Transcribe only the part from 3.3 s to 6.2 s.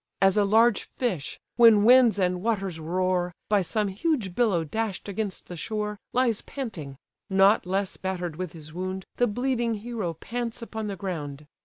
By some huge billow dash'd against the shore,